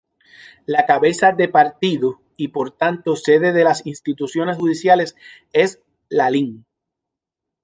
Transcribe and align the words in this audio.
La 0.65 0.87
cabeza 0.87 1.31
de 1.31 1.47
partido 1.47 2.23
y 2.35 2.47
por 2.47 2.71
tanto 2.75 3.15
sede 3.15 3.53
de 3.53 3.63
las 3.63 3.85
instituciones 3.85 4.57
judiciales 4.57 5.15
es 5.53 5.79
Lalín. 6.09 6.65